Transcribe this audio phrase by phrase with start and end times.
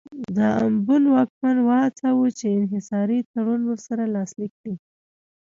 [0.35, 4.75] د امبون واکمن وهڅاوه چې انحصاري تړون ورسره لاسلیک کړي.